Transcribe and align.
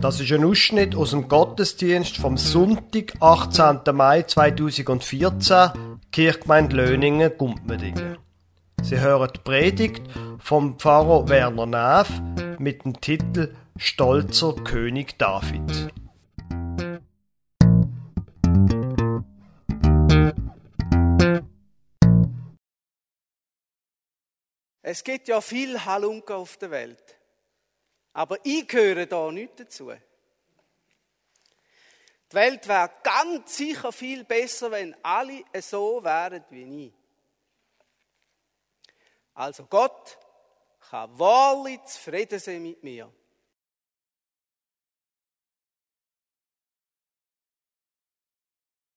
Das 0.00 0.20
ist 0.20 0.30
ein 0.30 0.44
Ausschnitt 0.44 0.94
aus 0.94 1.10
dem 1.10 1.26
Gottesdienst 1.26 2.18
vom 2.18 2.36
Sonntag, 2.36 3.14
18. 3.18 3.80
Mai 3.92 4.22
2014, 4.22 5.70
Kirchgemeinde 6.12 6.76
Löningen, 6.76 7.32
Gumpmedingen. 7.36 8.16
Sie 8.80 9.00
hören 9.00 9.28
die 9.34 9.40
Predigt 9.40 10.02
vom 10.38 10.78
Pfarrer 10.78 11.28
Werner 11.28 11.66
Neff 11.66 12.12
mit 12.60 12.84
dem 12.84 13.00
Titel 13.00 13.52
Stolzer 13.76 14.54
König 14.62 15.18
David. 15.18 15.92
Es 24.82 25.02
gibt 25.02 25.26
ja 25.26 25.40
viel 25.40 25.84
Halunken 25.84 26.36
auf 26.36 26.56
der 26.56 26.70
Welt. 26.70 27.17
Aber 28.18 28.36
ich 28.42 28.66
gehöre 28.66 29.06
da 29.06 29.30
nicht 29.30 29.60
dazu. 29.60 29.92
Die 32.32 32.34
Welt 32.34 32.66
wäre 32.66 32.90
ganz 33.04 33.56
sicher 33.56 33.92
viel 33.92 34.24
besser, 34.24 34.72
wenn 34.72 34.96
alle 35.04 35.44
so 35.60 36.02
wären 36.02 36.44
wie 36.50 36.86
ich. 36.86 36.92
Also 39.34 39.66
Gott 39.66 40.18
kann 40.90 41.16
wahrlich 41.16 41.80
zufrieden 41.84 42.40
sein 42.40 42.60
mit 42.60 42.82
mir. 42.82 43.08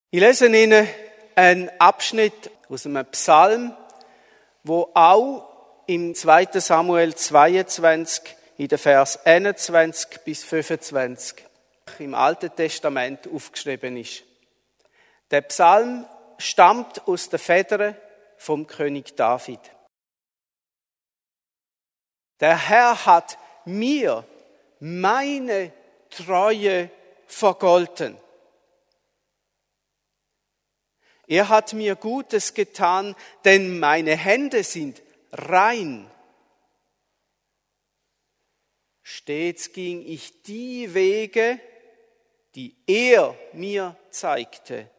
Ich 0.10 0.20
lese 0.20 0.48
Ihnen 0.48 0.88
einen 1.36 1.70
Abschnitt 1.78 2.50
aus 2.70 2.88
einem 2.88 3.06
Psalm, 3.12 3.78
wo 4.64 4.90
auch 4.96 5.84
im 5.86 6.16
2. 6.16 6.60
Samuel 6.60 7.14
22 7.14 8.41
in 8.62 8.68
den 8.68 8.78
Vers 8.78 9.26
21 9.26 10.20
bis 10.24 10.44
25 10.44 11.44
im 11.98 12.14
Alten 12.14 12.56
Testament 12.56 13.28
aufgeschrieben 13.28 13.98
ist. 13.98 14.22
Der 15.32 15.42
Psalm 15.42 16.06
stammt 16.38 17.08
aus 17.08 17.28
der 17.30 17.40
Federn 17.40 17.98
vom 18.38 18.68
König 18.68 19.16
David. 19.16 19.60
Der 22.40 22.56
Herr 22.56 23.04
hat 23.08 23.40
mir 23.66 24.24
meine 24.80 25.74
Treue 26.12 26.92
vergolten. 27.26 28.16
Er 31.26 31.50
hat 31.50 31.74
mir 31.74 31.96
Gutes 31.96 32.54
getan, 32.54 33.16
denn 33.44 33.80
meine 33.80 34.16
Hände 34.16 34.64
sind 34.64 35.02
rein 35.32 36.12
Stets 39.14 39.74
ging 39.74 40.08
ich 40.08 40.42
die 40.44 40.94
Wege, 40.94 41.60
die 42.56 42.78
er 42.88 43.38
mir 43.52 43.98
zeigte. 44.10 44.90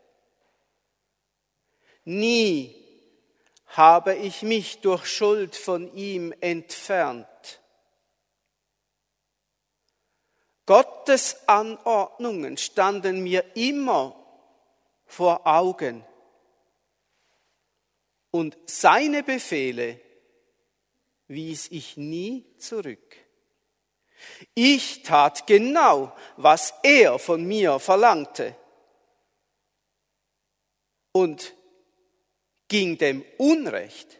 Nie 2.04 2.76
habe 3.68 4.14
ich 4.14 4.42
mich 4.42 4.80
durch 4.80 5.06
Schuld 5.06 5.56
von 5.56 5.90
ihm 5.94 6.34
entfernt. 6.40 7.26
Gottes 10.66 11.48
Anordnungen 11.48 12.58
standen 12.58 13.22
mir 13.22 13.44
immer 13.56 14.14
vor 15.06 15.46
Augen 15.46 16.04
und 18.30 18.58
seine 18.66 19.22
Befehle 19.22 19.98
wies 21.28 21.70
ich 21.70 21.96
nie 21.96 22.58
zurück. 22.58 23.21
Ich 24.54 25.02
tat 25.02 25.46
genau, 25.46 26.12
was 26.36 26.74
er 26.82 27.18
von 27.18 27.44
mir 27.44 27.78
verlangte 27.78 28.56
und 31.12 31.54
ging 32.68 32.98
dem 32.98 33.24
Unrecht 33.38 34.18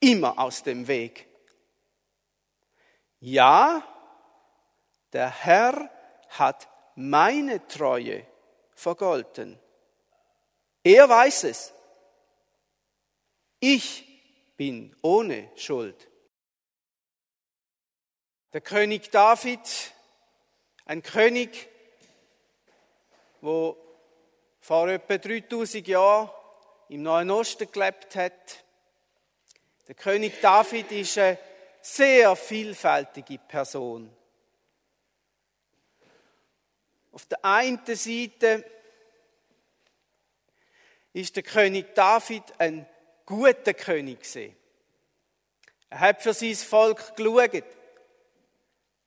immer 0.00 0.38
aus 0.38 0.62
dem 0.62 0.86
Weg. 0.86 1.26
Ja, 3.20 3.82
der 5.12 5.30
Herr 5.30 5.90
hat 6.28 6.68
meine 6.94 7.66
Treue 7.66 8.26
vergolten. 8.74 9.58
Er 10.84 11.08
weiß 11.08 11.44
es. 11.44 11.72
Ich 13.58 14.04
bin 14.56 14.94
ohne 15.02 15.50
Schuld. 15.56 16.08
Der 18.56 18.62
König 18.62 19.10
David, 19.10 19.60
ein 20.86 21.02
König, 21.02 21.68
wo 23.42 23.76
vor 24.60 24.88
etwa 24.88 25.18
3000 25.18 25.86
Jahren 25.86 26.30
im 26.88 27.02
Neuen 27.02 27.30
Osten 27.32 27.70
gelebt 27.70 28.16
hat. 28.16 28.64
Der 29.86 29.94
König 29.94 30.40
David 30.40 30.90
ist 30.90 31.18
eine 31.18 31.38
sehr 31.82 32.34
vielfältige 32.34 33.36
Person. 33.36 34.10
Auf 37.12 37.26
der 37.26 37.44
einen 37.44 37.84
Seite 37.84 38.64
ist 41.12 41.36
der 41.36 41.42
König 41.42 41.94
David 41.94 42.42
ein 42.56 42.86
guter 43.26 43.74
König 43.74 44.20
Er 45.90 46.00
hat 46.00 46.22
für 46.22 46.32
sein 46.32 46.54
Volk 46.54 47.14
geschaut. 47.16 47.64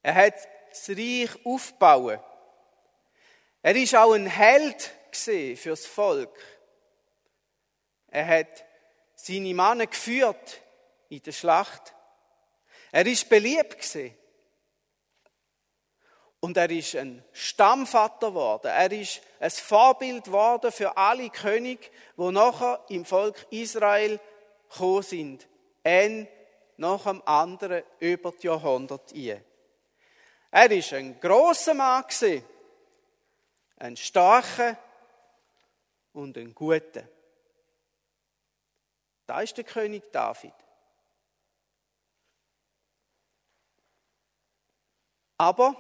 Er 0.02 0.16
hat 0.16 0.36
das 0.70 0.90
Reich 0.90 1.30
aufgebaut. 1.46 2.20
Er 3.62 3.76
ist 3.76 3.96
auch 3.96 4.14
ein 4.14 4.28
Held 4.28 4.92
fürs 5.12 5.86
Volk. 5.86 6.38
Er 8.08 8.26
hat 8.26 8.66
seine 9.16 9.54
Männer 9.54 9.88
geführt 9.88 10.62
in 11.10 11.22
der 11.22 11.32
Schlacht. 11.32 11.94
Er 12.92 13.06
ist 13.06 13.28
beliebt. 13.28 13.78
Und 16.40 16.56
er 16.56 16.70
ist 16.70 16.96
ein 16.96 17.24
Stammvater 17.34 18.30
geworden. 18.30 18.68
Er 18.68 18.92
ist 18.92 19.22
ein 19.42 19.52
Vorbild 19.52 20.24
geworden 20.24 20.72
für 20.72 20.96
alle 20.96 21.30
Könige, 21.30 21.90
wo 22.16 22.32
nachher 22.32 22.84
im 22.88 23.04
Volk 23.04 23.46
Israel 23.50 24.22
gekommen 24.70 25.04
sind. 25.04 25.48
Ein 25.84 26.30
nach 26.78 27.04
dem 27.04 27.22
anderen 27.26 27.84
über 28.00 28.32
die 28.32 28.48
Jahrhunderte. 28.48 29.44
Er 30.52 30.72
ist 30.72 30.94
ein 30.94 31.20
großer 31.20 31.74
Mann 31.74 32.06
ein 33.78 33.96
starker 33.96 34.78
und 36.14 36.38
ein 36.38 36.54
guter. 36.54 37.08
Da 39.26 39.42
ist 39.42 39.56
der 39.56 39.64
König 39.64 40.12
David. 40.12 40.54
Aber 45.38 45.76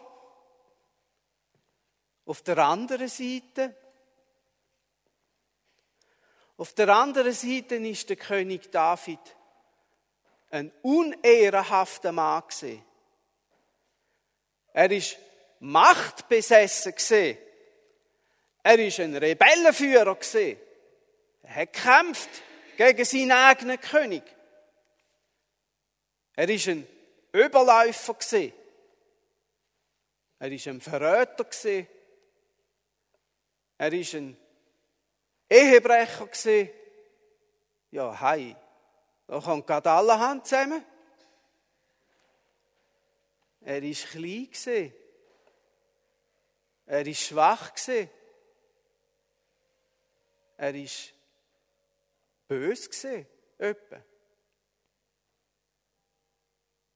auf 2.25 2.41
der 2.44 2.59
anderen 2.59 3.09
Seite, 3.09 3.75
auf 6.56 6.74
der 6.74 6.90
anderen 6.90 7.34
Seite 7.34 7.75
ist 7.75 8.07
der 8.07 8.16
König 8.16 8.72
David 8.72 9.19
ein 10.51 10.72
unehrenhafter 10.81 12.12
Mann 12.12 12.44
gewesen. 12.47 12.88
Er 14.74 14.91
ist 14.91 15.18
machtbesessen. 15.59 17.38
Er 18.63 18.80
ist 18.80 19.00
ein 19.00 19.16
Rebellenführer. 19.16 20.18
Er 21.44 21.56
hat 21.56 21.74
gekämpft 21.74 22.30
gegen 22.78 23.06
seinen 23.06 23.31
eigenen 23.31 23.80
König. 23.80 24.24
Er 26.35 26.50
ist 26.50 26.68
ein 26.68 26.88
Überläufer. 27.31 28.16
Er 30.39 30.51
ist 30.51 30.68
ein 30.68 30.80
Verräter. 30.80 31.45
Er 33.77 33.94
ist 33.94 34.13
ein 34.15 34.38
Ehebrecher. 35.50 36.69
Ja, 37.92 38.19
hey, 38.22 38.56
da 39.27 39.39
kommt 39.39 39.65
gerade 39.65 39.89
allerhand 39.89 40.45
zusammen. 40.45 40.83
Er 43.69 43.83
ist 43.83 44.07
klein 44.07 44.50
Er 46.88 47.06
ist 47.06 47.21
schwach 47.21 47.71
Er 50.57 50.74
ist 50.74 51.13
bös 52.48 52.89
gesehen, 52.89 53.27
öppe. 53.60 54.04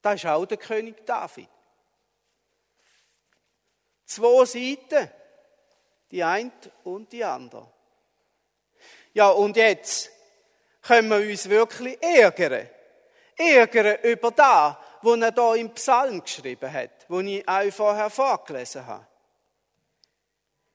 Das 0.02 0.16
ist 0.16 0.26
auch 0.26 0.48
der 0.48 0.58
König 0.58 1.06
David. 1.06 1.48
Zwei 4.06 4.44
Seiten, 4.46 5.12
die 6.10 6.24
eine 6.24 6.52
und 6.86 7.12
die 7.12 7.24
andere. 7.24 7.72
Ja, 9.14 9.30
und 9.30 9.56
jetzt 9.58 10.10
können 10.82 11.10
wir 11.10 11.18
uns 11.18 11.48
wirklich 11.48 12.02
ärgern. 12.02 12.68
Ärgern 13.38 14.02
über 14.02 14.32
das, 14.32 14.78
wo 15.04 15.16
er 15.16 15.32
da 15.32 15.54
im 15.56 15.70
Psalm 15.72 16.24
geschrieben 16.24 16.72
hat, 16.72 17.06
wo 17.10 17.20
ich 17.20 17.48
euch 17.48 17.74
vorher 17.74 18.10
vorgelesen 18.10 18.86
habe. 18.86 19.06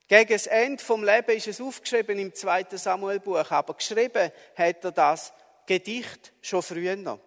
Gegen 0.07 0.33
das 0.33 0.47
Ende 0.47 0.83
vom 0.83 1.05
Leben 1.05 1.37
ist 1.37 1.49
es 1.49 1.61
aufgeschrieben 1.61 2.19
im 2.19 2.35
zweiten 2.35 2.79
Samuelbuch, 2.79 3.51
aber 3.51 3.75
geschrieben 3.75 4.31
hat 4.57 4.85
er 4.85 4.93
das 4.93 5.33
Gedicht 5.67 6.33
schon 6.41 6.63
früher. 6.63 7.19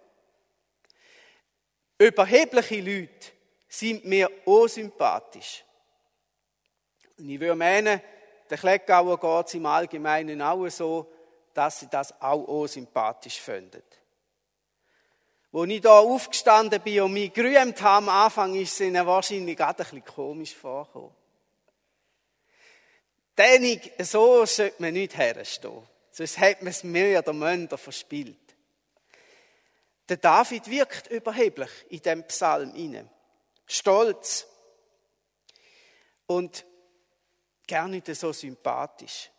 Überhebliche 2.00 2.82
Leute 2.82 3.32
sind 3.68 4.06
mir 4.06 4.30
unsympathisch. 4.46 5.64
Und 7.18 7.30
ich 7.30 7.40
würde 7.40 7.56
meinen, 7.56 8.02
der 8.50 8.58
Kleckauer 8.58 9.20
geht 9.20 9.48
es 9.48 9.54
im 9.54 9.66
Allgemeinen 9.68 10.42
auch 10.42 10.68
so, 10.70 11.12
dass 11.54 11.82
sie 11.82 11.88
das 11.88 12.20
auch 12.20 12.44
unsympathisch 12.44 13.40
finden. 13.40 13.84
Als 15.54 15.70
ich 15.70 15.82
da 15.82 16.00
aufgestanden 16.00 16.82
bin 16.82 17.02
und 17.02 17.14
mich 17.14 17.34
gerühmt 17.34 17.82
habe 17.82 17.98
am 17.98 18.10
Anfang, 18.10 18.56
ist 18.56 18.74
es 18.74 18.80
ihnen 18.82 19.06
wahrscheinlich 19.06 19.58
gerade 19.58 19.80
ein 19.80 19.84
bisschen 19.84 20.06
komisch 20.06 20.56
vorgekommen. 20.56 21.12
Denn 23.38 23.82
so 24.00 24.46
sollte 24.46 24.82
man 24.82 24.94
nicht 24.94 25.18
herstehen. 25.18 25.88
Sonst 26.12 26.38
hat 26.38 26.62
man 26.62 26.72
es 26.72 26.84
mehr 26.84 27.20
oder 27.20 27.34
minder 27.34 27.78
verspielt. 27.78 28.38
Der 30.08 30.18
David 30.18 30.70
wirkt 30.70 31.08
überheblich 31.08 31.70
in 31.90 32.02
dem 32.02 32.24
Psalm 32.28 32.76
inne. 32.76 33.10
Stolz. 33.66 34.46
Und 36.28 36.66
gar 37.68 37.88
nicht 37.88 38.14
so 38.16 38.32
sympathisch. 38.34 39.30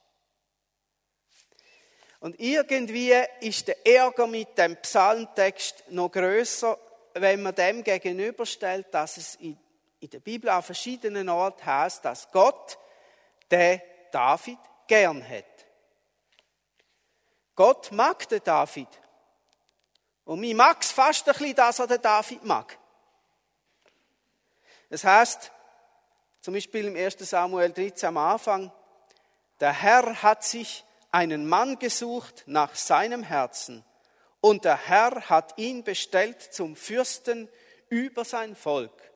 Und 2.23 2.39
irgendwie 2.39 3.13
ist 3.41 3.67
der 3.67 3.85
Ärger 3.85 4.29
mit 4.29 4.57
dem 4.57 4.77
Psalmtext 4.77 5.83
noch 5.89 6.13
größer, 6.13 6.79
wenn 7.15 7.43
man 7.43 7.53
dem 7.53 7.83
gegenüberstellt, 7.83 8.87
dass 8.93 9.17
es 9.17 9.35
in, 9.35 9.59
der 10.01 10.21
Bibel 10.21 10.49
an 10.49 10.63
verschiedenen 10.63 11.29
Orten 11.29 11.67
heißt, 11.67 12.05
dass 12.05 12.31
Gott 12.31 12.79
den 13.51 13.83
David 14.13 14.59
gern 14.87 15.29
hat. 15.29 15.67
Gott 17.57 17.91
mag 17.91 18.29
den 18.29 18.45
David. 18.45 18.87
Und 20.25 20.39
mir 20.39 20.55
mag 20.55 20.81
es 20.81 20.93
fast 20.93 21.29
ein 21.29 21.35
bisschen, 21.35 21.57
dass 21.57 21.81
er 21.81 21.89
den 21.89 22.03
David 22.03 22.45
mag. 22.45 22.79
Es 24.91 25.03
heißt, 25.03 25.51
zum 26.41 26.55
Beispiel 26.55 26.87
im 26.87 26.95
1. 26.95 27.17
Samuel 27.19 27.73
13 27.73 28.11
am 28.11 28.19
Anfang, 28.19 28.71
der 29.59 29.73
Herr 29.73 30.23
hat 30.23 30.45
sich 30.45 30.85
einen 31.13 31.47
Mann 31.49 31.79
gesucht 31.79 32.45
nach 32.47 32.75
seinem 32.75 33.23
Herzen 33.23 33.85
und 34.41 34.65
der 34.65 34.77
Herr 34.77 35.29
hat 35.29 35.57
ihn 35.59 35.85
bestellt 35.85 36.43
zum 36.43 36.75
Fürsten 36.75 37.49
über 37.89 38.25
sein 38.25 38.57
Volk 38.57 39.13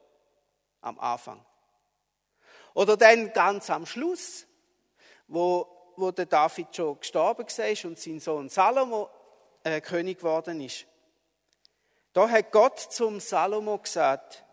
am 0.82 1.00
Anfang. 1.00 1.44
Oder 2.74 2.96
dann 2.96 3.32
ganz 3.32 3.70
am 3.70 3.86
Schluss, 3.86 4.46
wo, 5.26 5.66
wo 5.96 6.12
der 6.12 6.26
David 6.26 6.76
schon 6.76 7.00
gestorben 7.00 7.46
ist 7.46 7.84
und 7.84 7.98
sein 7.98 8.20
Sohn 8.20 8.48
Salomo 8.50 9.10
äh, 9.64 9.80
König 9.80 10.18
geworden 10.18 10.60
ist. 10.60 10.86
Da 12.12 12.28
hat 12.28 12.52
Gott 12.52 12.78
zum 12.78 13.18
Salomo 13.18 13.78
gesagt, 13.78 14.44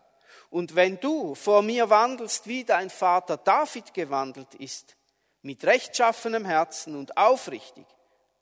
und 0.50 0.74
wenn 0.74 1.00
du 1.00 1.34
vor 1.34 1.62
mir 1.62 1.90
wandelst, 1.90 2.46
wie 2.46 2.64
dein 2.64 2.88
Vater 2.88 3.36
David 3.36 3.92
gewandelt 3.92 4.54
ist, 4.54 4.96
mit 5.44 5.62
rechtschaffenem 5.64 6.46
Herzen 6.46 6.96
und 6.96 7.18
aufrichtig, 7.18 7.84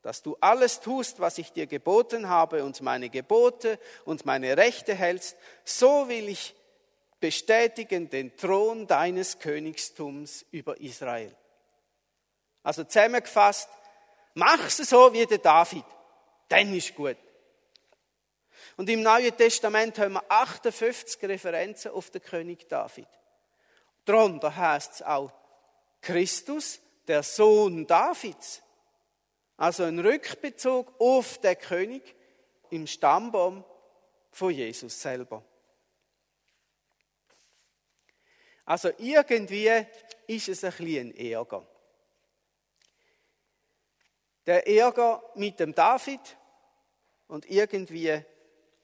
dass 0.03 0.23
du 0.23 0.37
alles 0.41 0.79
tust, 0.81 1.19
was 1.19 1.37
ich 1.37 1.53
dir 1.53 1.67
geboten 1.67 2.29
habe 2.29 2.65
und 2.65 2.81
meine 2.81 3.11
Gebote 3.11 3.79
und 4.05 4.25
meine 4.25 4.57
Rechte 4.57 4.95
hältst, 4.95 5.37
so 5.65 6.09
will 6.09 6.29
ich 6.29 6.55
bestätigen 7.19 8.09
den 8.09 8.37
Thron 8.37 8.87
deines 8.87 9.41
Königstums 9.41 10.47
über 10.53 10.81
Israel. 10.81 11.35
Also 12.63 12.85
zusammengefasst, 12.85 13.69
mach's 14.35 14.77
so 14.77 15.13
wie 15.13 15.27
der 15.27 15.39
David, 15.39 15.85
dann 16.49 16.73
ist 16.73 16.95
gut. 16.95 17.17
Und 18.77 18.89
im 18.89 19.03
Neuen 19.03 19.37
Testament 19.37 19.99
haben 19.99 20.15
wir 20.15 20.25
58 20.29 21.21
Referenzen 21.25 21.91
auf 21.91 22.11
den 22.11 22.23
König 22.23 22.69
David. 22.69 23.09
Darunter 24.05 24.55
heißt 24.55 24.95
es 24.95 25.03
auch 25.03 25.33
Christus, 26.01 26.81
der 27.09 27.23
Sohn 27.23 27.87
Davids. 27.87 28.63
Also 29.57 29.85
ein 29.85 29.99
Rückbezug 29.99 31.01
auf 31.01 31.39
den 31.39 31.59
König 31.59 32.17
im 32.71 32.87
Stammbaum 32.87 33.65
von 34.31 34.53
Jesus 34.53 35.01
selber. 35.01 35.45
Also 38.65 38.91
irgendwie 38.99 39.71
ist 40.27 40.49
es 40.49 40.65
ein 40.65 40.73
bisschen 40.73 41.09
ein 41.11 41.17
Ärger. 41.17 41.67
Der 44.47 44.67
Ärger 44.67 45.23
mit 45.35 45.61
dem 45.61 45.75
David 45.75 46.21
und 47.29 47.49
irgendwie 47.49 48.25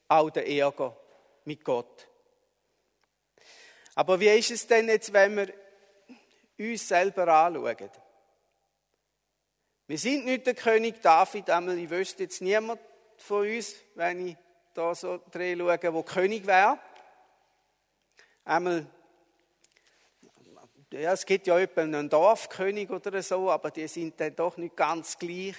auch 0.06 0.31
der 0.31 0.49
Ärger 0.49 0.97
mit 1.44 1.65
Gott. 1.65 2.09
Aber 3.94 4.20
wie 4.20 4.29
ist 4.29 4.50
es 4.50 4.67
denn 4.67 4.88
jetzt, 4.88 5.12
wenn 5.12 5.37
wir 5.37 5.53
uns 6.59 6.87
selber 6.87 7.26
anschauen? 7.26 7.91
Wir 9.88 9.96
sind 9.96 10.26
nicht 10.26 10.46
der 10.46 10.52
König 10.52 11.00
David, 11.00 11.49
einmal, 11.49 11.79
ich 11.79 11.88
wüsste 11.88 12.25
jetzt 12.25 12.43
niemand 12.43 12.79
von 13.17 13.49
uns, 13.49 13.75
wenn 13.94 14.29
ich 14.29 14.37
da 14.75 14.94
so 14.94 15.19
drin 15.32 15.58
schaue, 15.58 15.94
wo 15.94 16.02
König 16.02 16.46
wäre. 16.46 16.79
Einmal 18.44 18.87
ja, 20.93 21.14
es 21.14 21.25
gibt 21.25 21.46
ja 21.46 21.58
etwa 21.58 21.81
einen 21.81 22.11
Dorfkönig 22.11 22.90
oder 22.90 23.23
so, 23.23 23.50
aber 23.50 23.70
die 23.70 23.88
sind 23.88 24.20
dann 24.20 24.37
doch 24.37 24.58
nicht 24.58 24.76
ganz 24.76 25.19
gleich. 25.19 25.56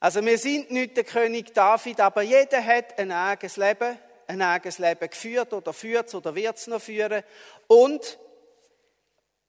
Also 0.00 0.22
wir 0.22 0.36
sind 0.36 0.70
nicht 0.70 0.94
der 0.98 1.04
König 1.04 1.54
David, 1.54 2.00
aber 2.00 2.20
jeder 2.20 2.62
hat 2.62 2.98
ein 2.98 3.10
eigenes 3.10 3.56
Leben, 3.56 3.98
ein 4.26 4.42
eigenes 4.42 4.78
Leben 4.78 5.08
geführt 5.08 5.54
oder 5.54 5.72
führt 5.72 6.08
es 6.08 6.14
oder 6.14 6.34
wird 6.34 6.58
es 6.58 6.66
noch 6.66 6.82
führen. 6.82 7.22
Und 7.68 8.18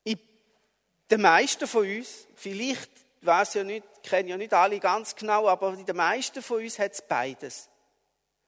die 0.05 1.17
meisten 1.17 1.67
von 1.67 1.85
uns, 1.85 2.25
vielleicht 2.35 3.06
weiß 3.21 3.55
ja 3.55 3.63
nicht, 3.63 3.85
kennen 4.03 4.29
ja 4.29 4.37
nicht 4.37 4.53
alle 4.53 4.79
ganz 4.79 5.15
genau, 5.15 5.47
aber 5.47 5.75
die 5.75 5.93
meisten 5.93 6.41
von 6.41 6.61
uns 6.61 6.79
hat 6.79 6.93
es 6.93 7.01
beides. 7.01 7.69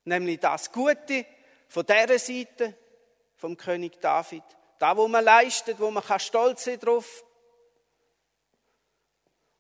Nämlich 0.04 0.40
das 0.40 0.72
Gute 0.72 1.26
von 1.68 1.86
dieser 1.86 2.20
Seite 2.20 2.76
vom 3.36 3.58
König 3.58 4.00
David 4.00 4.44
da, 4.80 4.96
wo 4.96 5.08
man 5.08 5.24
leistet, 5.24 5.80
wo 5.80 5.92
man 5.92 6.04
kann 6.04 6.20
stolz 6.20 6.64
sein 6.64 6.80
drauf. 6.80 7.24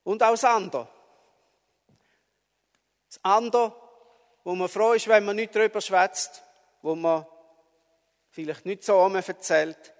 Und 0.03 0.23
auch 0.23 0.31
das 0.31 0.45
andere. 0.45 0.87
Das 3.09 3.19
andere, 3.23 3.75
wo 4.43 4.55
man 4.55 4.69
froh 4.69 4.93
ist, 4.93 5.07
wenn 5.07 5.25
man 5.25 5.35
nicht 5.35 5.55
darüber 5.55 5.81
schwätzt, 5.81 6.43
wo 6.81 6.95
man 6.95 7.25
vielleicht 8.31 8.65
nicht 8.65 8.83
so 8.83 8.97
erzählt. 9.07 9.93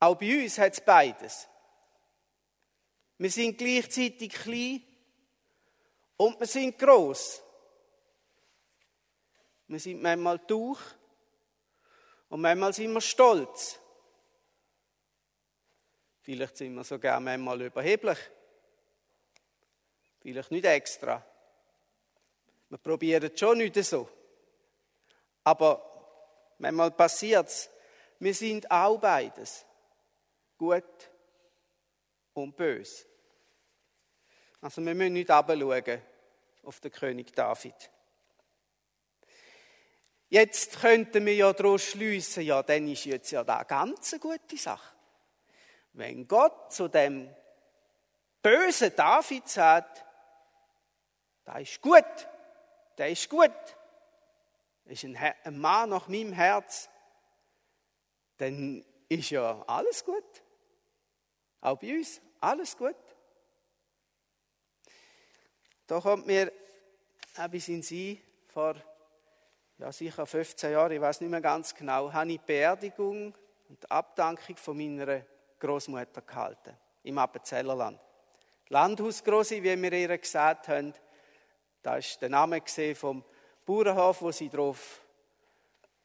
Auch 0.00 0.16
bei 0.16 0.42
uns 0.42 0.58
hat 0.58 0.72
es 0.72 0.80
beides. 0.80 1.48
Wir 3.18 3.30
sind 3.30 3.56
gleichzeitig 3.56 4.32
klein 4.32 4.82
und 6.16 6.38
wir 6.38 6.46
sind 6.46 6.78
groß. 6.78 7.42
Wir 9.68 9.80
sind 9.80 10.02
manchmal 10.02 10.38
durch 10.40 10.80
und 12.28 12.40
manchmal 12.40 12.72
sind 12.72 12.92
wir 12.92 13.00
stolz. 13.00 13.80
Vielleicht 16.20 16.56
sind 16.56 16.74
wir 16.74 16.84
sogar 16.84 17.18
manchmal 17.20 17.62
überheblich. 17.62 18.18
Vielleicht 20.20 20.50
nicht 20.50 20.64
extra. 20.64 21.24
Wir 22.68 22.78
probieren 22.78 23.30
schon 23.36 23.58
nicht 23.58 23.76
so. 23.76 24.08
Aber 25.44 26.54
manchmal 26.58 26.90
passiert 26.90 27.48
es. 27.48 27.70
Wir 28.18 28.34
sind 28.34 28.70
auch 28.70 28.98
beides. 28.98 29.64
Gut 30.58 31.10
und 32.36 32.56
böse. 32.56 33.06
Also 34.60 34.84
wir 34.84 34.94
müssen 34.94 35.14
nicht 35.14 35.30
abschauen 35.30 36.02
auf 36.62 36.80
den 36.80 36.90
König 36.90 37.34
David. 37.34 37.90
Jetzt 40.28 40.80
könnten 40.80 41.24
wir 41.24 41.34
ja 41.34 41.52
daraus 41.52 41.84
schliessen, 41.84 42.42
ja, 42.42 42.62
dann 42.62 42.88
ist 42.88 43.04
jetzt 43.04 43.30
ja 43.30 43.44
da 43.44 43.62
ganz 43.62 44.12
eine 44.12 44.20
gute 44.20 44.56
Sache. 44.56 44.94
Wenn 45.92 46.26
Gott 46.26 46.72
zu 46.72 46.88
dem 46.88 47.32
bösen 48.42 48.94
David 48.96 49.48
sagt, 49.48 50.04
da 51.44 51.58
ist 51.58 51.80
gut, 51.80 52.04
der 52.98 53.10
ist 53.10 53.30
gut, 53.30 53.52
ist 54.86 55.04
ein, 55.04 55.16
ein 55.16 55.58
Mann 55.58 55.90
nach 55.90 56.08
meinem 56.08 56.32
Herz, 56.32 56.88
dann 58.36 58.84
ist 59.08 59.30
ja 59.30 59.64
alles 59.66 60.04
gut. 60.04 60.42
Auch 61.66 61.78
bei 61.78 61.96
uns, 61.96 62.20
alles 62.38 62.76
gut. 62.76 62.94
Da 65.88 65.98
kommt 65.98 66.24
mir 66.24 66.52
ein 67.34 67.50
bisschen 67.50 67.82
Sie 67.82 68.22
vor 68.46 68.76
ja, 69.78 69.90
sicher 69.90 70.24
15 70.26 70.70
Jahre, 70.70 70.94
ich 70.94 71.00
weiß 71.00 71.20
nicht 71.22 71.30
mehr 71.30 71.40
ganz 71.40 71.74
genau, 71.74 72.12
habe 72.12 72.30
ich 72.30 72.38
die 72.38 72.46
Beerdigung 72.46 73.34
und 73.68 73.82
die 73.82 73.90
Abdankung 73.90 74.56
von 74.56 74.76
meiner 74.76 75.22
Großmutter 75.58 76.22
gehalten. 76.22 76.76
im 77.02 77.18
Appenzellerland. 77.18 77.98
Landhausgrosse, 78.68 79.60
wie 79.60 79.82
wir 79.82 79.92
ihr 79.92 80.18
gesagt 80.18 80.68
haben, 80.68 80.94
da 81.82 81.96
ist 81.96 82.22
der 82.22 82.28
Name 82.28 82.62
vom 82.94 83.24
Bauernhof, 83.64 84.22
wo 84.22 84.30
sie 84.30 84.48
drauf 84.48 85.00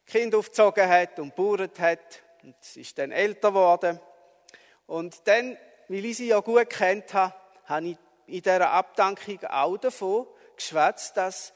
Kind 0.07 0.33
aufgezogen 0.33 0.89
hat 0.89 1.19
und 1.19 1.35
bauert 1.35 1.79
hat. 1.79 2.23
Und 2.41 2.55
sie 2.61 2.81
ist 2.81 2.97
dann 2.97 3.11
älter 3.11 3.49
geworden. 3.49 3.99
Und 4.91 5.25
dann, 5.25 5.57
weil 5.87 6.03
ich 6.03 6.17
sie 6.17 6.27
ja 6.27 6.41
gut 6.41 6.69
kennt 6.69 7.13
habe, 7.13 7.33
habe 7.63 7.87
ich 7.87 7.97
in 8.27 8.41
dieser 8.41 8.71
Abdankung 8.71 9.41
auch 9.45 9.77
davon 9.77 10.27
geschwätzt, 10.57 11.15
dass, 11.15 11.53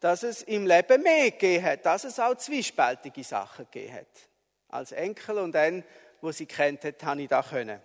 dass 0.00 0.22
es 0.22 0.40
im 0.40 0.66
Leben 0.66 1.02
mehr 1.02 1.30
gegeben 1.30 1.66
hat, 1.66 1.84
dass 1.84 2.04
es 2.04 2.18
auch 2.18 2.34
zwiespältige 2.36 3.22
Sachen 3.22 3.66
gegeben 3.66 3.92
hat. 3.92 4.06
Als 4.70 4.92
Enkel 4.92 5.36
und 5.36 5.52
dann, 5.52 5.84
wo 6.22 6.32
sie 6.32 6.46
kennt 6.46 6.82
hat, 6.82 7.04
habe 7.04 7.20
ich 7.20 7.28
das 7.28 7.50
können. 7.50 7.78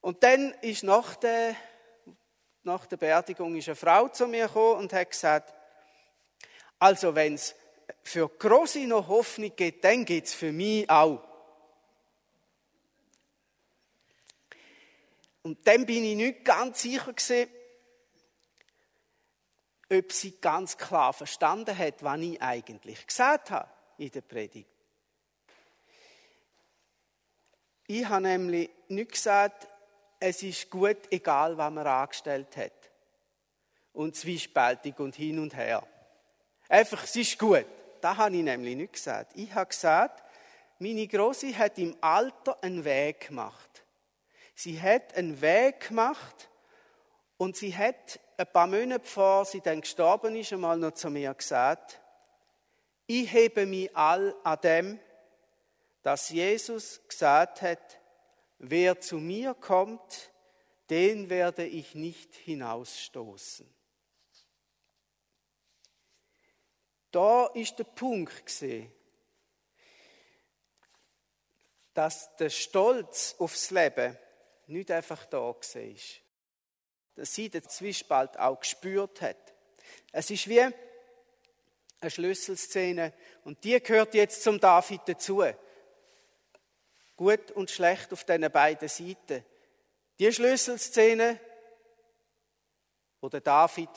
Und 0.00 0.22
dann 0.22 0.54
ist 0.62 0.84
nach 0.84 1.16
der, 1.16 1.54
nach 2.62 2.86
der 2.86 2.96
Beerdigung 2.96 3.56
ist 3.56 3.68
eine 3.68 3.76
Frau 3.76 4.08
zu 4.08 4.26
mir 4.26 4.46
gekommen 4.46 4.78
und 4.78 4.92
hat 4.94 5.10
gesagt, 5.10 5.52
also 6.78 7.14
wenn 7.14 7.34
es 7.34 7.54
für 8.02 8.26
Große 8.26 8.86
noch 8.86 9.06
Hoffnung 9.06 9.52
gibt, 9.54 9.84
dann 9.84 10.06
gibt 10.06 10.28
es 10.28 10.34
für 10.34 10.50
mich 10.50 10.88
auch. 10.88 11.27
Und 15.48 15.66
dann 15.66 15.86
bin 15.86 16.04
ich 16.04 16.14
nicht 16.14 16.44
ganz 16.44 16.82
sicher 16.82 17.10
gewesen, 17.10 17.48
ob 19.90 20.12
sie 20.12 20.32
ganz 20.42 20.76
klar 20.76 21.14
verstanden 21.14 21.76
hat, 21.76 22.02
was 22.02 22.20
ich 22.20 22.42
eigentlich 22.42 23.06
gesagt 23.06 23.50
habe 23.50 23.70
in 23.96 24.10
der 24.10 24.20
Predigt. 24.20 24.68
Ich 27.86 28.06
habe 28.06 28.20
nämlich 28.20 28.68
nicht 28.88 29.12
gesagt, 29.12 29.66
es 30.20 30.42
ist 30.42 30.68
gut, 30.68 30.98
egal 31.10 31.56
was 31.56 31.72
man 31.72 31.86
angestellt 31.86 32.54
hat. 32.58 32.90
Und 33.94 34.16
zwiespältig 34.16 35.00
und 35.00 35.14
hin 35.14 35.38
und 35.38 35.56
her. 35.56 35.82
Einfach, 36.68 37.04
es 37.04 37.16
ist 37.16 37.38
gut. 37.38 37.64
Das 38.02 38.18
habe 38.18 38.36
ich 38.36 38.42
nämlich 38.42 38.76
nicht 38.76 38.92
gesagt. 38.92 39.32
Ich 39.34 39.54
habe 39.54 39.70
gesagt, 39.70 40.22
meine 40.78 41.08
Große 41.08 41.56
hat 41.56 41.78
im 41.78 41.96
Alter 42.02 42.62
einen 42.62 42.84
Weg 42.84 43.28
gemacht. 43.28 43.82
Sie 44.60 44.82
hat 44.82 45.14
einen 45.14 45.40
Weg 45.40 45.86
gemacht 45.86 46.48
und 47.36 47.56
sie 47.56 47.76
hat 47.76 48.18
ein 48.36 48.52
paar 48.52 48.66
Monate 48.66 48.98
bevor 48.98 49.44
sie 49.44 49.60
dann 49.60 49.82
gestorben 49.82 50.34
ist, 50.34 50.52
einmal 50.52 50.76
noch 50.76 50.94
zu 50.94 51.10
mir 51.10 51.32
gesagt, 51.32 52.00
ich 53.06 53.32
hebe 53.32 53.66
mich 53.66 53.96
all 53.96 54.34
an 54.42 54.60
dem, 54.60 55.00
dass 56.02 56.30
Jesus 56.30 57.00
gesagt 57.06 57.62
hat, 57.62 58.00
wer 58.58 59.00
zu 59.00 59.18
mir 59.18 59.54
kommt, 59.54 60.32
den 60.90 61.30
werde 61.30 61.64
ich 61.64 61.94
nicht 61.94 62.34
hinausstoßen. 62.34 63.72
Da 67.12 67.46
ist 67.46 67.78
der 67.78 67.84
Punkt 67.84 68.44
gesehen, 68.44 68.92
dass 71.94 72.34
der 72.34 72.50
Stolz 72.50 73.36
aufs 73.38 73.70
Leben 73.70 74.18
nicht 74.68 74.90
einfach 74.90 75.26
da 75.26 75.38
war. 75.38 75.54
Dass 77.14 77.34
sie 77.34 77.48
den 77.48 77.68
Zwiespalt 77.68 78.38
auch 78.38 78.60
gespürt 78.60 79.20
hat. 79.20 79.54
Es 80.12 80.30
ist 80.30 80.48
wie 80.48 80.60
eine 80.60 82.10
Schlüsselszene 82.10 83.12
und 83.44 83.64
die 83.64 83.80
gehört 83.82 84.14
jetzt 84.14 84.42
zum 84.42 84.60
David 84.60 85.00
dazu. 85.06 85.42
Gut 87.16 87.50
und 87.52 87.70
schlecht 87.70 88.12
auf 88.12 88.24
diesen 88.24 88.50
beiden 88.52 88.88
Seiten. 88.88 89.44
Die 90.18 90.32
Schlüsselszene, 90.32 91.40
wo 93.20 93.28
der 93.28 93.40
David 93.40 93.90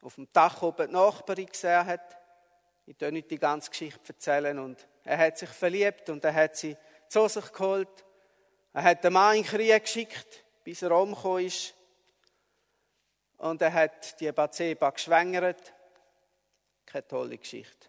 auf 0.00 0.14
dem 0.16 0.32
Dach 0.32 0.62
oben 0.62 0.88
die 0.88 0.92
Nachbarin 0.92 1.46
gesehen 1.46 1.86
hat. 1.86 2.18
Ich 2.86 3.00
will 3.00 3.12
nicht 3.12 3.30
die 3.30 3.38
ganze 3.38 3.70
Geschichte 3.70 4.12
erzählen. 4.12 4.58
Und 4.58 4.86
er 5.04 5.18
hat 5.18 5.38
sich 5.38 5.50
verliebt 5.50 6.08
und 6.10 6.24
er 6.24 6.34
hat 6.34 6.56
sie 6.56 6.76
zu 7.08 7.28
sich 7.28 7.52
geholt. 7.52 8.04
Er 8.72 8.84
hat 8.84 9.04
den 9.04 9.12
Mann 9.12 9.36
in 9.36 9.42
den 9.42 9.50
Krieg 9.50 9.82
geschickt, 9.82 10.44
bis 10.64 10.82
er 10.82 10.96
umgekommen 10.96 11.46
ist. 11.46 11.74
Und 13.38 13.60
er 13.60 13.72
hat 13.72 14.18
die 14.20 14.30
Bathseba 14.32 14.90
geschwängert. 14.90 15.74
Keine 16.86 17.06
tolle 17.06 17.38
Geschichte. 17.38 17.88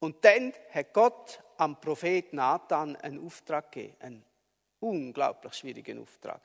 Und 0.00 0.24
dann 0.24 0.52
hat 0.72 0.92
Gott 0.92 1.42
am 1.58 1.80
Prophet 1.80 2.32
Nathan 2.32 2.96
einen 2.96 3.24
Auftrag 3.24 3.70
gegeben. 3.70 3.96
Einen 4.00 4.24
unglaublich 4.80 5.54
schwierigen 5.54 6.02
Auftrag. 6.02 6.40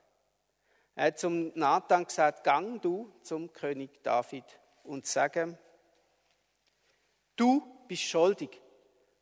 Er 0.94 1.06
hat 1.06 1.18
zum 1.18 1.52
Nathan 1.54 2.06
gesagt, 2.06 2.44
gang 2.44 2.80
du 2.80 3.12
zum 3.22 3.52
König 3.52 4.02
David 4.02 4.44
und 4.84 5.06
sage, 5.06 5.58
du 7.34 7.84
bist 7.86 8.02
schuldig. 8.02 8.60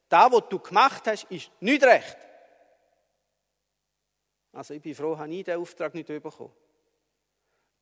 Da, 0.08 0.30
was 0.30 0.48
du 0.48 0.58
gemacht 0.58 1.06
hast, 1.06 1.24
ist 1.24 1.50
nicht 1.60 1.82
recht. 1.82 2.16
Also 4.54 4.74
ich 4.74 4.82
bin 4.82 4.94
froh, 4.94 5.18
habe 5.18 5.32
ich 5.34 5.44
diesen 5.44 5.60
Auftrag 5.60 5.94
nicht 5.94 6.06
bekommen. 6.06 6.52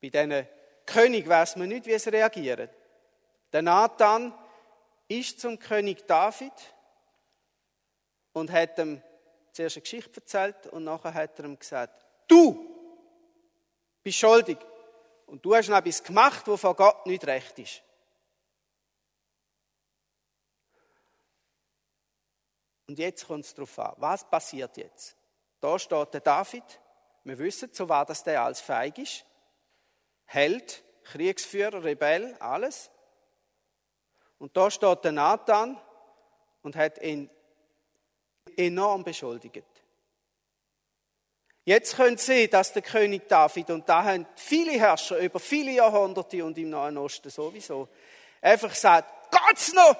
Bei 0.01 0.09
diesen 0.09 0.47
König 0.85 1.27
weiß 1.27 1.55
man 1.55 1.69
nicht, 1.69 1.85
wie 1.85 1.93
es 1.93 2.07
reagiert. 2.07 2.69
Der 3.51 3.61
Nathan 3.61 4.33
ist 5.07 5.39
zum 5.39 5.59
König 5.59 6.05
David 6.07 6.51
und 8.33 8.51
hat 8.51 8.79
ihm 8.79 9.01
zuerst 9.51 9.77
eine 9.77 9.81
Geschichte 9.83 10.19
erzählt 10.19 10.67
und 10.67 10.83
nachher 10.83 11.13
hat 11.13 11.37
er 11.39 11.45
ihm 11.45 11.57
gesagt, 11.57 12.05
du 12.27 12.73
bist 14.01 14.17
schuldig. 14.17 14.57
Und 15.27 15.45
du 15.45 15.55
hast 15.55 15.69
noch 15.69 15.77
etwas 15.77 16.03
gemacht, 16.03 16.47
wo 16.47 16.57
von 16.57 16.75
Gott 16.75 17.05
nicht 17.05 17.25
recht 17.25 17.57
ist. 17.59 17.81
Und 22.87 22.99
jetzt 22.99 23.25
kommt 23.25 23.45
es 23.45 23.53
darauf 23.53 23.79
an, 23.79 23.93
was 23.97 24.29
passiert 24.29 24.75
jetzt? 24.77 25.15
Da 25.63 25.79
steht 25.79 26.13
der 26.13 26.19
David, 26.19 26.65
wir 27.23 27.39
wissen, 27.39 27.69
so 27.71 27.87
war 27.87 28.05
das 28.05 28.21
der 28.21 28.43
als 28.43 28.59
feig 28.59 28.97
ist. 28.97 29.23
Held, 30.25 30.83
Kriegsführer, 31.05 31.85
Rebell, 31.85 32.35
alles. 32.41 32.91
Und 34.39 34.57
da 34.57 34.69
steht 34.69 35.05
der 35.05 35.13
Nathan 35.13 35.79
und 36.63 36.75
hat 36.75 37.01
ihn 37.01 37.29
enorm 38.57 39.05
beschuldigt. 39.05 39.63
Jetzt 41.63 41.95
können 41.95 42.17
Sie 42.17 42.25
sehen, 42.25 42.51
dass 42.51 42.73
der 42.73 42.81
König 42.81 43.29
David, 43.29 43.69
und 43.69 43.87
da 43.87 44.03
haben 44.03 44.27
viele 44.35 44.73
Herrscher 44.73 45.17
über 45.19 45.39
viele 45.39 45.71
Jahrhunderte 45.71 46.43
und 46.43 46.57
im 46.57 46.71
Nahen 46.71 46.97
Osten 46.97 47.29
sowieso, 47.29 47.87
einfach 48.41 48.75
sagt, 48.75 49.31
Gott's 49.31 49.71
noch 49.71 49.95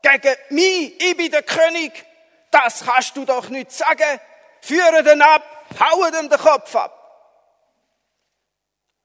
gegen 0.00 0.34
mich, 0.48 0.98
ich 0.98 1.14
bin 1.14 1.30
der 1.30 1.42
König, 1.42 2.06
das 2.50 2.86
kannst 2.86 3.14
du 3.18 3.26
doch 3.26 3.50
nicht 3.50 3.70
sagen, 3.70 4.18
führe 4.60 5.02
den 5.02 5.22
ab, 5.22 5.42
haue 5.78 6.10
dem 6.10 6.28
den 6.28 6.38
Kopf 6.38 6.74
ab. 6.74 6.94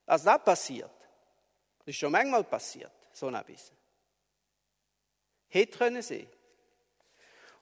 Das 0.06 0.24
passiert, 0.44 0.92
das 1.80 1.88
ist 1.88 1.98
schon 1.98 2.12
manchmal 2.12 2.44
passiert, 2.44 2.92
so 3.12 3.28
ein 3.28 3.46
bisschen. 3.46 3.78
Hätte 5.48 5.78
können 5.78 6.02
Sie. 6.02 6.28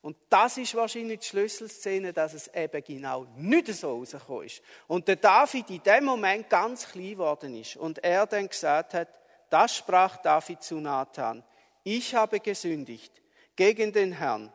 Und 0.01 0.17
das 0.29 0.57
ist 0.57 0.74
wahrscheinlich 0.74 1.19
die 1.19 1.27
Schlüsselszene, 1.27 2.12
dass 2.12 2.33
es 2.33 2.48
eben 2.48 2.83
genau 2.83 3.27
nicht 3.36 3.67
so 3.67 3.98
rausgekommen 3.98 4.45
ist. 4.45 4.62
Und 4.88 5.07
der 5.07 5.17
David 5.17 5.69
in 5.69 5.83
dem 5.83 6.05
Moment 6.05 6.50
ganz 6.50 6.88
klein 6.88 7.12
geworden 7.12 7.55
ist. 7.55 7.77
Und 7.77 8.03
er 8.03 8.25
dann 8.25 8.50
gesagt 8.50 8.95
hat, 8.95 9.10
das 9.51 9.75
sprach 9.75 10.17
David 10.17 10.63
zu 10.63 10.75
Nathan. 10.75 11.43
Ich 11.83 12.15
habe 12.15 12.39
gesündigt 12.39 13.21
gegen 13.55 13.93
den 13.93 14.13
Herrn. 14.13 14.51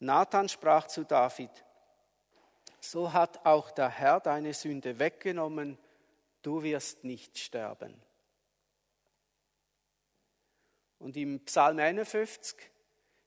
Nathan 0.00 0.48
sprach 0.48 0.86
zu 0.86 1.04
David, 1.04 1.50
so 2.80 3.12
hat 3.12 3.44
auch 3.44 3.70
der 3.70 3.88
Herr 3.88 4.20
deine 4.20 4.54
Sünde 4.54 4.98
weggenommen, 4.98 5.78
du 6.42 6.62
wirst 6.62 7.04
nicht 7.04 7.36
sterben. 7.38 8.00
Und 10.98 11.16
im 11.16 11.44
Psalm 11.44 11.78
51 11.78 12.56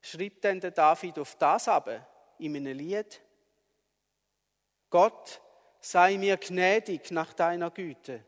schrieb 0.01 0.41
denn 0.41 0.59
der 0.59 0.71
David 0.71 1.19
auf 1.19 1.35
das 1.35 1.67
aber 1.67 2.05
in 2.37 2.55
einem 2.55 2.77
Lied. 2.77 3.21
Gott 4.89 5.41
sei 5.79 6.17
mir 6.17 6.37
gnädig 6.37 7.11
nach 7.11 7.33
deiner 7.33 7.71
Güte 7.71 8.25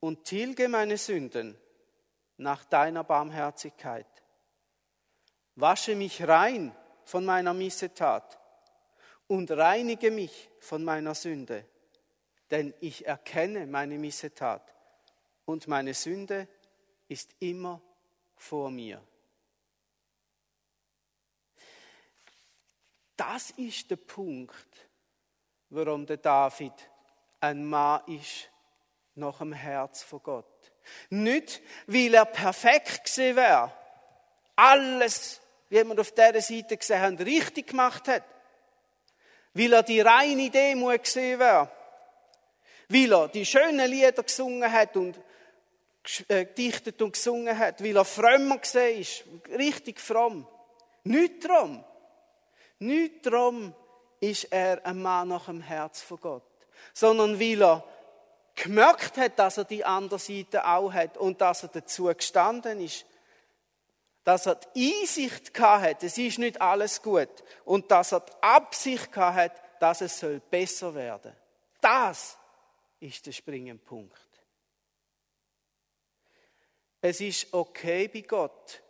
und 0.00 0.24
tilge 0.24 0.68
meine 0.68 0.96
Sünden 0.96 1.58
nach 2.36 2.64
deiner 2.64 3.04
Barmherzigkeit. 3.04 4.06
Wasche 5.56 5.94
mich 5.94 6.26
rein 6.26 6.74
von 7.06 7.24
meiner 7.24 7.54
Missetat 7.54 8.38
und 9.28 9.50
reinige 9.52 10.10
mich 10.10 10.50
von 10.58 10.84
meiner 10.84 11.14
Sünde, 11.14 11.64
denn 12.50 12.74
ich 12.80 13.06
erkenne 13.06 13.66
meine 13.66 13.96
Missetat 13.96 14.74
und 15.44 15.68
meine 15.68 15.94
Sünde 15.94 16.48
ist 17.08 17.30
immer 17.38 17.80
vor 18.34 18.70
mir. 18.70 19.00
Das 23.16 23.52
ist 23.52 23.90
der 23.90 23.96
Punkt, 23.96 24.88
warum 25.70 26.06
der 26.06 26.18
David 26.18 26.74
ein 27.40 27.64
Mann 27.64 28.02
ist 28.08 28.50
nach 29.14 29.38
dem 29.38 29.52
Herz 29.52 30.02
von 30.02 30.22
Gott. 30.24 30.72
Nicht, 31.08 31.62
weil 31.86 32.14
er 32.14 32.26
perfekt 32.26 33.04
gewesen 33.04 33.36
wäre, 33.36 33.72
alles, 34.56 35.40
wie 35.68 35.84
wir 35.84 36.00
auf 36.00 36.12
dieser 36.12 36.40
Seite 36.40 36.76
gesehen 36.76 37.00
haben, 37.00 37.16
richtig 37.16 37.68
gemacht 37.68 38.08
hat, 38.08 38.22
weil 39.54 39.72
er 39.72 39.82
die 39.82 40.00
reine 40.00 40.50
Demut 40.50 41.02
gesehen 41.02 41.38
wäre, 41.38 41.70
weil 42.88 43.12
er 43.12 43.28
die 43.28 43.46
schönen 43.46 43.90
Lieder 43.90 44.22
gesungen 44.22 44.70
hat 44.70 44.96
und 44.96 45.18
äh, 46.28 46.44
gedichtet 46.44 47.02
und 47.02 47.14
gesungen 47.14 47.58
hat, 47.58 47.82
weil 47.82 47.96
er 47.96 48.04
frömmer 48.04 48.60
ist, 48.62 49.24
richtig 49.56 50.00
fromm. 50.00 50.46
Nicht 51.04 51.44
darum. 51.44 51.84
Nicht 52.78 53.26
darum 53.26 53.74
ist 54.20 54.44
er 54.44 54.84
ein 54.84 55.00
Mann 55.00 55.28
nach 55.28 55.46
dem 55.46 55.62
Herz 55.62 56.02
von 56.02 56.20
Gott, 56.20 56.44
sondern 56.92 57.40
weil 57.40 57.62
er 57.62 57.84
gemerkt 58.54 59.16
hat, 59.16 59.38
dass 59.38 59.58
er 59.58 59.64
die 59.64 59.84
andere 59.84 60.18
Seite 60.18 60.66
auch 60.66 60.92
hat 60.92 61.16
und 61.16 61.40
dass 61.40 61.62
er 61.62 61.68
dazu 61.68 62.04
gestanden 62.04 62.80
ist, 62.80 63.04
dass 64.26 64.46
er 64.46 64.56
die 64.56 64.92
Einsicht 64.92 65.56
hat, 65.56 66.02
es 66.02 66.18
ist 66.18 66.40
nicht 66.40 66.60
alles 66.60 67.00
gut 67.00 67.28
und 67.64 67.88
dass 67.92 68.10
er 68.10 68.20
die 68.20 68.32
Absicht 68.40 69.16
hat, 69.16 69.52
dass 69.80 70.00
es 70.00 70.18
soll 70.18 70.40
besser 70.40 70.92
werden. 70.96 71.32
Das 71.80 72.36
ist 72.98 73.24
der 73.24 73.30
springende 73.30 73.80
Punkt. 73.84 74.18
Es 77.00 77.20
ist 77.20 77.54
okay 77.54 78.08
bei 78.08 78.22
Gott, 78.22 78.82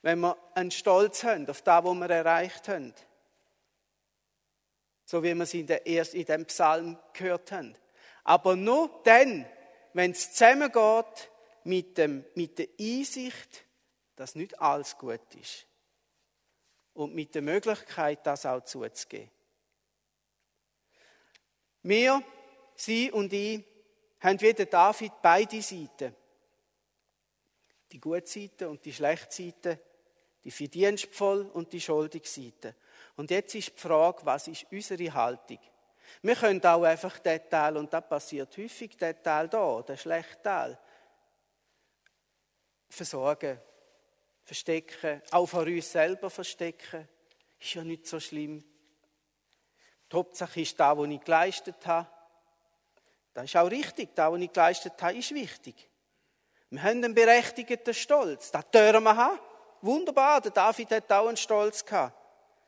wenn 0.00 0.20
wir 0.20 0.38
einen 0.54 0.70
Stolz 0.70 1.22
haben 1.22 1.46
auf 1.46 1.60
das, 1.60 1.84
was 1.84 1.94
wir 1.94 2.08
erreicht 2.08 2.66
haben. 2.66 2.94
So 5.04 5.22
wie 5.22 5.34
wir 5.34 5.42
es 5.42 5.52
in, 5.52 5.66
der 5.66 5.84
in 5.84 6.24
dem 6.24 6.46
Psalm 6.46 6.98
gehört 7.12 7.52
haben. 7.52 7.74
Aber 8.24 8.56
nur 8.56 9.02
dann, 9.04 9.44
wenn 9.92 10.12
es 10.12 10.32
zusammengeht 10.32 11.30
mit, 11.64 11.98
dem, 11.98 12.24
mit 12.34 12.58
der 12.58 12.68
Einsicht, 12.78 13.64
dass 14.16 14.34
nicht 14.34 14.58
alles 14.60 14.96
gut 14.96 15.34
ist. 15.40 15.66
Und 16.94 17.14
mit 17.14 17.34
der 17.34 17.42
Möglichkeit, 17.42 18.26
das 18.26 18.46
auch 18.46 18.64
zuzugeben. 18.64 19.30
Wir, 21.82 22.22
Sie 22.74 23.10
und 23.10 23.32
ich, 23.32 23.64
haben 24.20 24.40
wie 24.40 24.52
der 24.52 24.66
David 24.66 25.12
beide 25.22 25.62
Seiten. 25.62 26.14
Die 27.90 28.00
gute 28.00 28.26
Seite 28.26 28.68
und 28.68 28.84
die 28.84 28.92
schlechte 28.92 29.34
Seite, 29.34 29.80
die 30.44 30.50
verdienstvoll 30.50 31.50
und 31.52 31.72
die 31.72 31.80
schuldige 31.80 32.28
Seite. 32.28 32.74
Und 33.16 33.30
jetzt 33.30 33.54
ist 33.54 33.74
die 33.74 33.80
Frage, 33.80 34.24
was 34.24 34.48
ist 34.48 34.66
unsere 34.70 35.12
Haltung? 35.12 35.58
Wir 36.22 36.34
können 36.34 36.64
auch 36.64 36.82
einfach 36.82 37.18
den 37.18 37.40
Teil, 37.48 37.76
und 37.76 37.92
das 37.92 38.08
passiert 38.08 38.56
häufig, 38.56 38.96
den 38.96 39.22
Teil 39.22 39.48
da, 39.48 39.82
den 39.82 39.96
schlechten 39.96 40.42
Teil, 40.42 40.78
versorgen, 42.90 43.58
verstecken, 44.44 45.22
auch 45.30 45.46
vor 45.46 45.62
uns 45.62 45.90
selber 45.90 46.28
verstecken. 46.28 47.08
Ist 47.58 47.74
ja 47.74 47.84
nicht 47.84 48.06
so 48.06 48.20
schlimm. 48.20 48.64
Die 50.10 50.16
Hauptsache 50.16 50.60
ist 50.60 50.78
da, 50.78 50.96
was 50.96 51.08
ich 51.08 51.20
geleistet 51.20 51.86
habe. 51.86 52.08
Das 53.32 53.44
ist 53.44 53.56
auch 53.56 53.70
richtig. 53.70 54.14
Da, 54.14 54.32
was 54.32 54.40
ich 54.40 54.52
geleistet 54.52 55.00
habe, 55.00 55.16
ist 55.16 55.32
wichtig. 55.32 55.88
Wir 56.70 56.82
haben 56.82 57.04
einen 57.04 57.14
berechtigten 57.14 57.94
Stolz. 57.94 58.50
Das 58.50 58.68
dürfen 58.70 59.04
wir 59.04 59.16
haben. 59.16 59.38
Wunderbar. 59.82 60.40
Der 60.40 60.50
David 60.50 60.90
hat 60.90 61.12
auch 61.12 61.28
einen 61.28 61.36
Stolz 61.36 61.84
gehabt. 61.84 62.16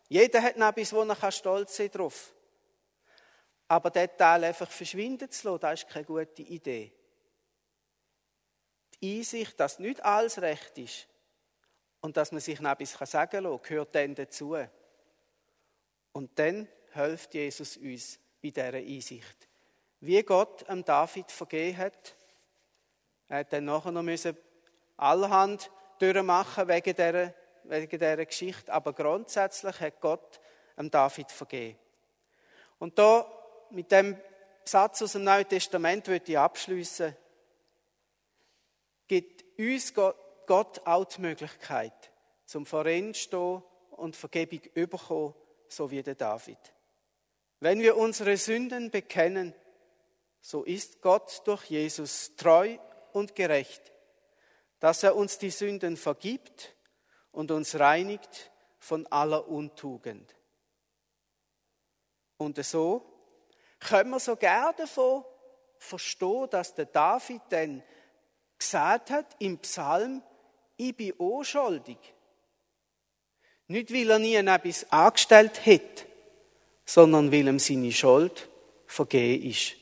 Jeder 0.09 0.43
hat 0.43 0.57
noch 0.57 0.69
etwas, 0.69 0.93
wo 0.93 1.03
er 1.03 1.33
stolz 1.33 1.77
sein 1.77 1.91
drauf. 1.91 2.35
Aber 3.69 3.91
den 3.91 4.11
Teil 4.17 4.45
einfach 4.45 4.71
verschwinden 4.71 5.31
zu 5.31 5.49
lassen, 5.49 5.61
das 5.61 5.83
ist 5.83 5.89
keine 5.89 6.05
gute 6.05 6.43
Idee. 6.43 6.93
Einsicht, 9.03 9.59
dass 9.59 9.79
nicht 9.79 10.05
alles 10.05 10.41
recht 10.41 10.79
ist 10.79 11.09
und 12.01 12.17
dass 12.17 12.33
man 12.33 12.41
sich 12.41 12.61
noch 12.61 12.73
etwas 12.73 13.11
sagen 13.11 13.45
kann, 13.45 13.63
gehört 13.63 13.95
dann 13.95 14.15
dazu. 14.15 14.57
Und 16.13 16.39
dann 16.39 16.69
hilft 16.93 17.35
Jesus 17.35 17.77
uns 17.77 18.19
bei 18.43 18.51
dieser 18.51 18.75
Einsicht. 18.75 19.49
Wie 20.01 20.23
Gott 20.23 20.69
am 20.69 20.85
David 20.85 21.31
vergeben 21.31 21.79
hat, 21.79 22.17
er 23.29 23.39
hat 23.39 23.53
dann 23.53 23.65
nachher 23.65 23.93
noch 23.93 24.03
müssen 24.03 24.37
allerhand 24.97 25.71
durchmachen 25.99 26.69
wegen 26.69 26.95
dieser, 26.95 27.35
wegen 27.65 27.99
dieser 27.99 28.27
Geschichte, 28.27 28.73
aber 28.73 28.93
grundsätzlich 28.93 29.81
hat 29.81 30.01
Gott 30.01 30.41
am 30.77 30.91
David 30.91 31.31
vergeben. 31.31 31.79
Und 32.79 32.99
da 32.99 33.27
mit 33.71 33.91
dem 33.93 34.19
Satz 34.65 35.03
aus 35.03 35.13
dem 35.13 35.25
Neuen 35.25 35.49
Testament 35.49 36.07
würde 36.09 36.33
ich 36.33 36.39
abschließen. 36.39 37.17
Uns 39.59 39.95
Gott 39.95 40.87
auch 40.87 41.05
die 41.05 41.21
Möglichkeit, 41.21 42.13
zum 42.45 42.67
Vorin 42.67 43.15
stehen 43.15 43.63
und 43.91 44.17
Vergebung 44.17 44.61
überkommen, 44.75 45.35
so 45.69 45.91
wie 45.91 46.03
der 46.03 46.15
David. 46.15 46.59
Wenn 47.61 47.81
wir 47.81 47.97
unsere 47.97 48.37
Sünden 48.37 48.91
bekennen, 48.91 49.55
so 50.41 50.65
ist 50.65 51.01
Gott 51.01 51.43
durch 51.45 51.65
Jesus 51.67 52.35
treu 52.37 52.77
und 53.13 53.37
gerecht, 53.37 53.93
dass 54.81 55.05
er 55.05 55.15
uns 55.15 55.39
die 55.39 55.51
Sünden 55.51 55.97
vergibt 55.97 56.75
und 57.31 57.53
uns 57.53 57.79
reinigt 57.79 58.51
von 58.79 59.07
aller 59.07 59.47
Untugend. 59.47 60.35
Und 62.37 62.63
so 62.65 63.07
können 63.79 64.11
wir 64.11 64.19
so 64.19 64.35
gerne 64.35 64.75
davon 64.77 65.25
verstehen, 65.79 66.49
dass 66.51 66.75
der 66.75 66.87
David 66.87 67.43
dann 67.51 67.83
gesagt 68.63 69.11
hat 69.11 69.27
im 69.39 69.59
Psalm, 69.59 70.23
ich 70.77 70.97
bin 70.97 71.13
unschuldig. 71.13 71.99
Nicht, 73.69 73.93
weil 73.93 74.11
er 74.11 74.19
nie 74.19 74.35
etwas 74.35 74.91
angestellt 74.91 75.65
hat, 75.65 76.07
sondern 76.85 77.33
weil 77.33 77.49
ihm 77.49 77.59
seine 77.59 77.93
Schuld 77.93 78.49
vergeben 78.87 79.45
ist. 79.45 79.77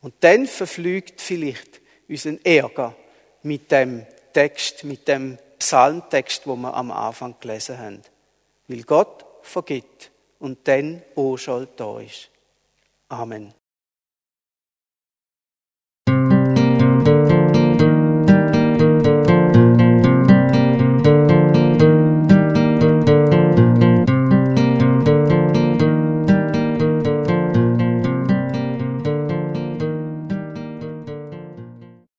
Und 0.00 0.14
dann 0.20 0.46
verflügt 0.46 1.20
vielleicht 1.20 1.80
unseren 2.08 2.42
Ärger 2.44 2.94
mit 3.42 3.70
dem 3.70 4.06
Text, 4.32 4.84
mit 4.84 5.08
dem 5.08 5.38
Psalmtext, 5.58 6.46
wo 6.46 6.56
wir 6.56 6.74
am 6.74 6.90
Anfang 6.90 7.36
gelesen 7.40 7.78
haben. 7.78 8.02
Weil 8.68 8.82
Gott 8.82 9.24
vergibt 9.42 10.10
und 10.38 10.66
dann 10.68 11.02
Unschuld 11.14 11.70
da 11.76 12.00
ist. 12.00 12.30
Amen. 13.08 13.54